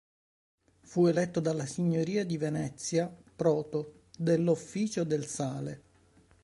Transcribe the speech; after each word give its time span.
Fu 0.81 1.05
eletto 1.05 1.39
dalla 1.39 1.67
Signoria 1.67 2.25
di 2.25 2.35
Venezia 2.35 3.07
"proto" 3.35 4.05
dell"'Officio 4.17 5.03
del 5.03 5.27
Sale". 5.27 5.81